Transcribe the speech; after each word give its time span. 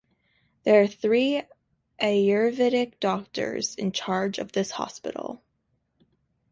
There 0.63 0.81
are 0.81 0.87
three 0.87 1.43
Ayurvedic 2.01 2.99
doctors 2.99 3.75
in 3.75 3.91
charge 3.91 4.39
of 4.39 4.51
this 4.53 4.71
hospital. 4.71 5.43